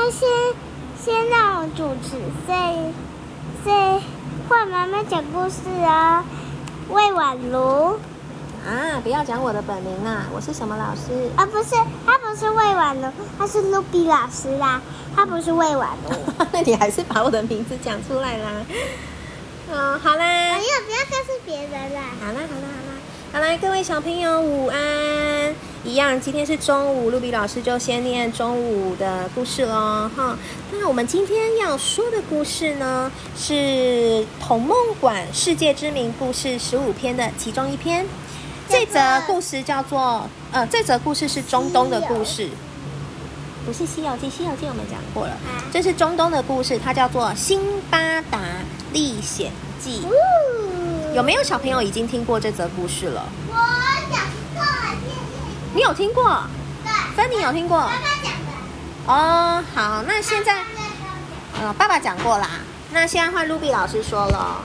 [0.00, 0.26] 他先
[1.04, 2.16] 先让我主持，
[2.46, 2.92] 所以
[3.62, 4.02] 所以
[4.48, 6.24] 换妈妈讲故事啊。
[6.88, 7.98] 魏婉如
[8.66, 11.28] 啊，不要讲我的本名啊，我是什么老师？
[11.36, 11.74] 啊，不是，
[12.06, 14.80] 他不是魏婉如，他是卢比老师啦，
[15.14, 16.16] 他不是魏婉如。
[16.50, 18.50] 那你还是把我的名字讲出来啦。
[19.70, 20.24] 哦，好啦。
[20.24, 22.00] 哎呀，不要告诉别人啦。
[22.24, 23.44] 好啦，好啦，好啦。
[23.46, 25.54] 好啦，各位小朋友午安。
[25.82, 30.36] 一样，今天是中午，露比老师就先念中午的故事喽，哈。
[30.70, 33.54] 那我们今天要说的故事呢，是
[34.38, 38.04] 《童梦馆世界知名故事十五篇》的其中一篇。
[38.68, 40.28] 这则故事叫做……
[40.52, 42.50] 呃，这则故事是中东的故事，
[43.64, 44.26] 不是《西游记》。
[44.32, 45.34] 《西游记》我们讲过了，
[45.72, 47.58] 这是中东的故事，它叫做《辛
[47.90, 48.38] 巴达
[48.92, 49.50] 历险
[49.82, 50.02] 记》。
[51.14, 53.26] 有没有小朋友已经听过这则故事了？
[55.72, 56.24] 你有听过？
[56.82, 57.78] 对，芬妮有听过。
[57.78, 58.50] 爸爸讲的。
[59.06, 60.64] 哦，好，那现在，
[61.60, 62.48] 呃，爸爸讲过啦。
[62.90, 64.56] 那现在换露比老师说了。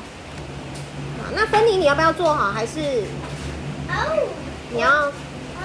[1.35, 2.51] 那芬妮，你要不要做好？
[2.51, 3.03] 还是？
[3.87, 3.93] 哦。
[4.71, 5.11] 你要，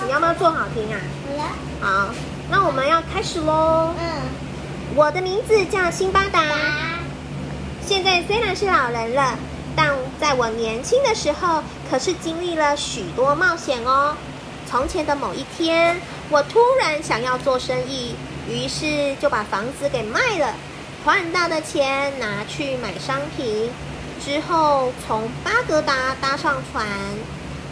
[0.05, 1.01] 你要不要做好听啊？
[1.27, 2.09] 好了。
[2.09, 2.15] 好，
[2.51, 3.95] 那我们要开始喽。
[3.99, 4.05] 嗯。
[4.95, 6.43] 我的名字叫辛巴达。
[7.87, 9.39] 现在虽然是老人了。
[9.77, 14.15] 但在我年轻的时候，可是经历了许多冒险哦。
[14.71, 18.15] 从前的某一天，我突然想要做生意，
[18.49, 20.55] 于是就把房子给卖了，
[21.05, 23.69] 换到的钱拿去买商品。
[24.25, 26.87] 之后从巴格达搭上船，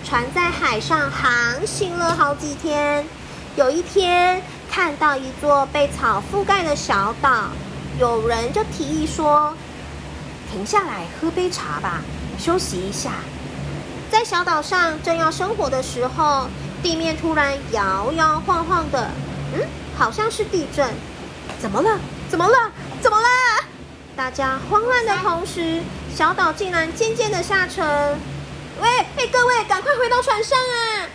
[0.04, 3.06] 船在海上航行了好几天。
[3.54, 7.44] 有一天，看到一座被草覆盖的小岛，
[8.00, 9.54] 有人就提议说。
[10.50, 12.00] 停下来喝杯茶吧，
[12.40, 13.12] 休息一下。
[14.10, 16.48] 在小岛上正要生火的时候，
[16.82, 19.10] 地面突然摇摇晃晃的，
[19.54, 19.60] 嗯，
[19.96, 20.88] 好像是地震。
[21.60, 21.98] 怎么了？
[22.28, 22.72] 怎么了？
[23.00, 23.28] 怎么了？
[24.16, 25.80] 大家慌乱的同时，
[26.14, 27.84] 小岛竟然渐渐的下沉。
[28.80, 31.06] 喂，各位，赶快回到船上啊！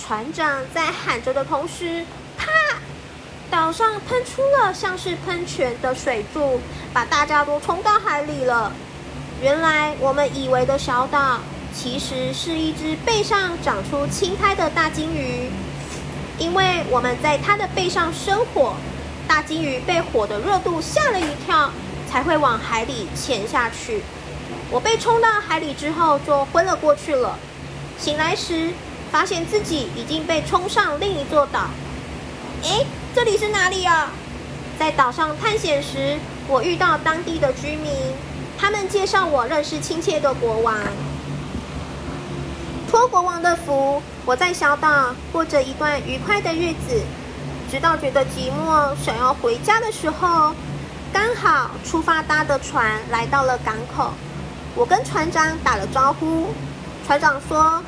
[0.00, 2.04] 船长在喊着的同时，
[2.36, 2.46] 啪！
[3.50, 6.60] 岛上喷出了像是喷泉的水柱，
[6.92, 8.72] 把大家都冲到海里了。
[9.40, 11.38] 原来我们以为的小岛，
[11.74, 15.50] 其实是一只背上长出青苔的大金鱼。
[16.38, 18.74] 因为我们在它的背上生火，
[19.26, 21.70] 大金鱼被火的热度吓了一跳，
[22.08, 24.02] 才会往海里潜下去。
[24.70, 27.38] 我被冲到海里之后，就昏了过去了。
[27.98, 28.72] 醒来时，
[29.10, 31.68] 发现自己已经被冲上另一座岛。
[32.62, 32.86] 哎。
[33.14, 34.10] 这里是哪里啊？
[34.76, 36.18] 在岛上探险时，
[36.48, 37.92] 我遇到当地的居民，
[38.58, 40.74] 他们介绍我认识亲切的国王。
[42.94, 47.02] 托国王的福，我在小岛过着一段愉快的日子，
[47.68, 50.54] 直到觉得寂寞，想要回家的时候，
[51.12, 54.12] 刚好出发搭的船来到了港口。
[54.76, 56.54] 我跟船长打了招呼，
[57.04, 57.82] 船长说：“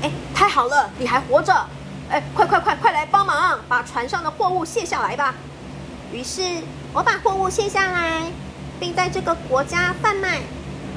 [0.00, 1.54] 哎，太好了，你还活着。”
[2.08, 5.34] 哎，快快快，快来帮忙，把船上的货物卸下来吧！
[6.10, 6.40] 于是
[6.94, 8.32] 我把货物卸下来，
[8.80, 10.40] 并在这个国家贩卖，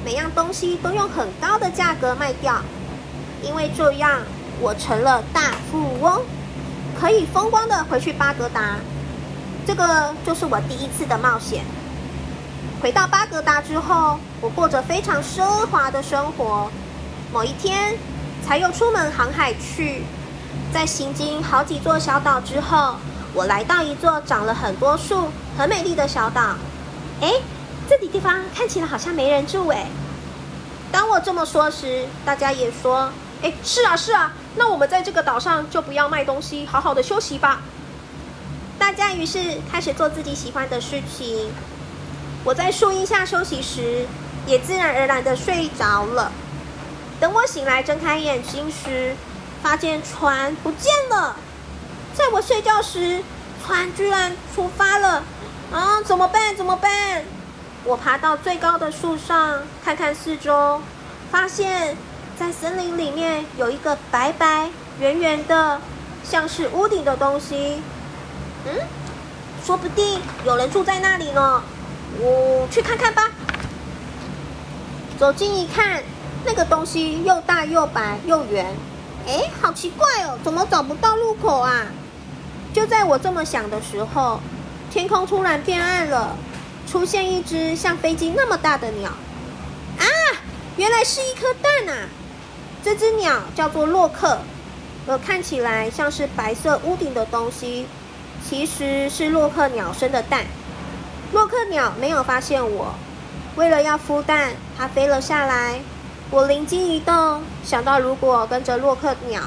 [0.02, 2.54] 每样东西都用很高的价格卖掉，
[3.42, 4.20] 因为这样
[4.60, 6.22] 我成了大富翁，
[6.98, 8.76] 可以风光的回去巴格达。
[9.66, 11.64] 这个就是我第一次的冒险。
[12.80, 16.70] 回到巴格达之后，我过着非常奢华的生活。
[17.32, 17.96] 某一天，
[18.44, 20.02] 才又出门航海去。
[20.72, 22.96] 在行经好几座小岛之后，
[23.34, 26.56] 我来到一座长了很多树、很美丽的小岛。
[27.20, 27.32] 哎，
[27.88, 29.86] 这里地方看起来好像没人住哎。
[30.90, 33.10] 当我这么说时，大家也说
[33.42, 37.60] ：“哎，是啊，是啊。”那我们在这个岛上就不要卖东西，好好的休息吧。
[38.78, 41.50] 大家于是开始做自己喜欢的事情。
[42.44, 44.04] 我在树荫下休息时，
[44.46, 46.32] 也自然而然的睡着了。
[47.20, 49.14] 等我醒来睁开眼睛时，
[49.62, 51.36] 发现船不见了，
[52.14, 53.22] 在我睡觉时，
[53.64, 55.22] 船居然出发了，
[55.70, 56.56] 啊，怎么办？
[56.56, 57.24] 怎么办？
[57.84, 60.80] 我爬到最高的树上，看看四周，
[61.30, 61.96] 发现，
[62.42, 64.68] 在森林里面有一个白白
[64.98, 65.80] 圆圆的，
[66.24, 67.80] 像是屋顶的东西，
[68.66, 68.80] 嗯，
[69.64, 71.62] 说不定有人住在那里呢，
[72.18, 73.30] 我去看看吧。
[75.20, 76.02] 走近一看，
[76.44, 78.66] 那个东西又大又白又圆。
[79.28, 81.86] 哎，好奇怪哦，怎么找不到路口啊？
[82.74, 84.40] 就在我这么想的时候，
[84.90, 86.36] 天空突然变暗了，
[86.90, 89.10] 出现一只像飞机那么大的鸟。
[89.10, 90.04] 啊，
[90.76, 92.08] 原来是一颗蛋啊！
[92.84, 94.38] 这只鸟叫做洛克，
[95.06, 97.86] 而看起来像是白色屋顶的东西，
[98.44, 100.44] 其实是洛克鸟生的蛋。
[101.32, 102.94] 洛克鸟没有发现我，
[103.54, 105.80] 为了要孵蛋，它飞了下来。
[106.30, 109.42] 我灵机一动，想到如果跟着洛克鸟，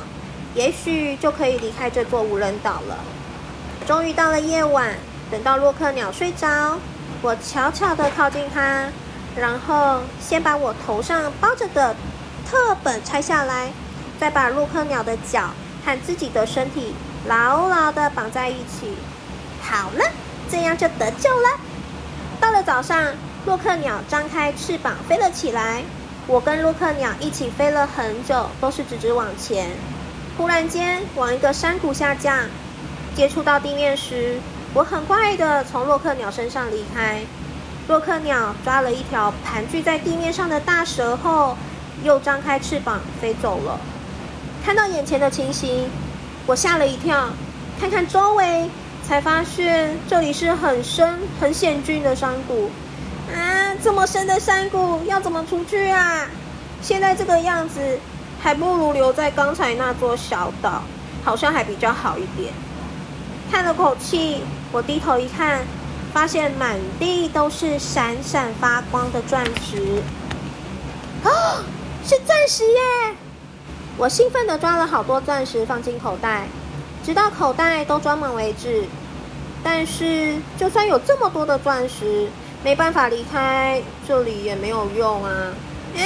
[0.54, 2.98] 也许就可以离开这座无人岛了。
[3.86, 4.96] 终于到了夜晚，
[5.30, 6.80] 等到洛克鸟睡着，
[7.22, 8.88] 我悄悄地靠近它，
[9.36, 11.96] 然后先把我头上包着的
[12.50, 13.72] 课本拆下来，
[14.20, 15.50] 再把洛克鸟的脚
[15.86, 16.94] 和自己的身体
[17.28, 18.96] 牢牢地绑在一起。
[19.62, 20.06] 好了，
[20.50, 21.50] 这样就得救了。
[22.40, 23.14] 到了早上，
[23.46, 25.84] 洛克鸟张开翅膀飞了起来。
[26.28, 29.70] 我跟洛克鸟一起飞了很久，都是直直往前。
[30.38, 32.36] 忽然间，往一个山谷下降，
[33.16, 34.40] 接触到地面时，
[34.74, 37.22] 我很快的从洛克鸟身上离开。
[37.88, 41.56] 洛克鸟抓了一条盘踞在地面上的大蛇后，
[42.04, 43.80] 又张开翅膀飞走了。
[44.64, 45.90] 看到眼前的情形，
[46.46, 47.30] 我吓了一跳，
[47.80, 48.70] 看看周围。
[49.08, 52.72] 才发现这里是很深、很险峻的山谷
[53.32, 53.76] 啊！
[53.84, 56.28] 这么深的山谷要怎么出去啊？
[56.82, 58.00] 现在这个样子，
[58.42, 60.82] 还不如留在刚才那座小岛，
[61.24, 62.52] 好像还比较好一点。
[63.52, 65.62] 叹了口气，我低头一看，
[66.12, 70.02] 发现满地都是闪闪发光的钻石。
[71.24, 71.62] 啊，
[72.06, 73.16] 是钻石耶！
[73.98, 76.46] 我兴奋地抓了好多钻石放进口袋。
[77.04, 78.84] 直到口袋都装满为止。
[79.64, 82.30] 但是，就算有这么多的钻石，
[82.64, 85.52] 没办法离开这里也没有用啊！
[85.98, 86.06] 哎，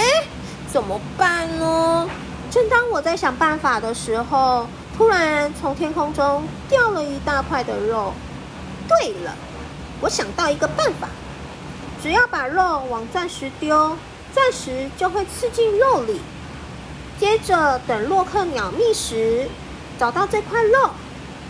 [0.71, 2.09] 怎么办呢？
[2.49, 4.65] 正当我在想办法的时候，
[4.97, 8.13] 突然从天空中掉了一大块的肉。
[8.87, 9.35] 对了，
[9.99, 11.09] 我想到一个办法，
[12.01, 13.97] 只要把肉往钻石丢，
[14.33, 16.21] 钻石就会刺进肉里。
[17.19, 19.49] 接着等洛克鸟觅食。
[19.99, 20.91] 找到这块肉，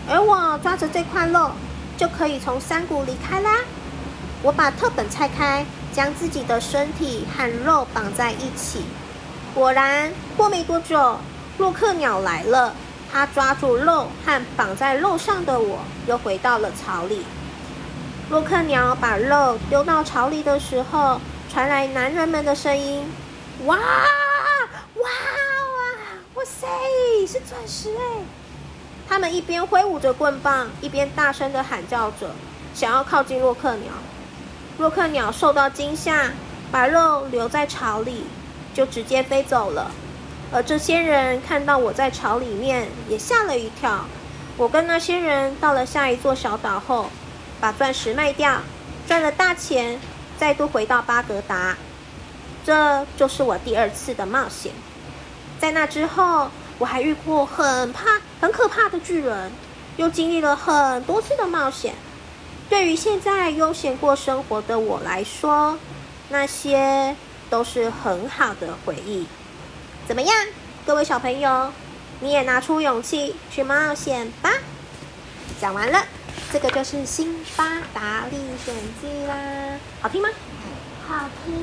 [0.08, 1.52] 而我抓着这块肉，
[1.96, 3.58] 就可以从山谷离开啦。
[4.42, 8.80] 我把特本拆开，将自己的身体和肉绑在一起。
[9.54, 11.16] 果然，过没多久，
[11.58, 12.74] 洛克鸟来了。
[13.12, 15.78] 它抓住肉和绑在肉上的我，
[16.08, 17.24] 又回到了巢里。
[18.30, 21.20] 洛克鸟把肉丢到巢里的时候，
[21.52, 23.04] 传来男人们的声音
[23.66, 23.82] ：“哇，哇
[24.94, 25.08] 哇，
[26.34, 26.68] 哇塞，
[27.26, 28.22] 是钻石哎！”
[29.08, 32.30] 他们一边挥舞着棍棒，一边大声的喊叫着，
[32.72, 33.92] 想要靠近洛克鸟。
[34.78, 36.30] 洛克鸟受到惊吓，
[36.70, 38.22] 把肉留在巢里，
[38.72, 39.90] 就直接飞走了。
[40.52, 44.04] 而这些人看到我在巢里面，也吓了一跳。
[44.56, 47.10] 我跟那些人到了下一座小岛后，
[47.60, 48.60] 把钻石卖掉，
[49.08, 50.00] 赚了大钱，
[50.40, 51.76] 再度回到巴格达。
[52.64, 54.72] 这就是我第二次的冒险。
[55.60, 56.48] 在那之后。
[56.80, 59.52] 我还遇过很怕、很可怕的巨人，
[59.98, 61.94] 又经历了很多次的冒险。
[62.70, 65.76] 对于现在悠闲过生活的我来说，
[66.30, 67.14] 那些
[67.50, 69.26] 都是很好的回忆。
[70.08, 70.34] 怎么样，
[70.86, 71.70] 各位小朋友，
[72.20, 74.50] 你也拿出勇气去冒险吧！
[75.60, 76.02] 讲完了，
[76.52, 77.64] 这个就是《辛巴
[77.94, 79.34] 达历险记》啦，
[80.00, 80.28] 好听吗？
[81.06, 81.54] 好听，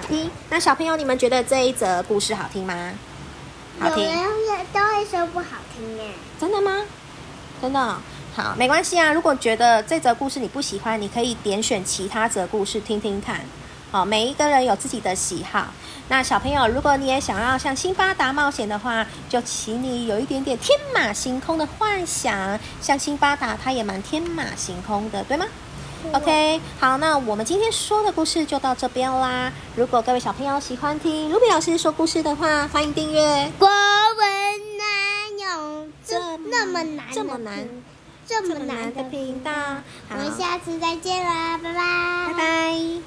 [0.00, 0.30] 好听。
[0.50, 2.92] 那小朋友，你们觉得这一则故事好听吗？
[3.80, 6.12] 有人也都会说不好听耶。
[6.38, 6.84] 真的吗？
[7.62, 7.96] 真的
[8.36, 9.14] 好，没关系啊。
[9.14, 13.40] 如果觉得这则故事你不喜欢，你可以点选其他则故事听听看。
[13.94, 15.68] 好，每一个人有自己的喜好。
[16.08, 22.58] 那小朋友，如果你也想要像辛巴达冒险的话，就请你有一点点天马行空的幻想。
[22.82, 25.46] 像辛巴达，他也蛮天马行空的，对吗
[26.12, 29.52] ？OK，好，那我们今天说的故事就到这边啦。
[29.76, 33.52] 如果各位小朋友喜欢听卢比老师说故事的话，欢迎订阅。
[33.60, 34.26] 国文
[34.76, 36.18] 难有这
[36.50, 37.68] 那么难，这么难，
[38.26, 39.52] 这么难的频道。
[40.10, 43.04] 我们下次再见啦，拜拜，拜拜。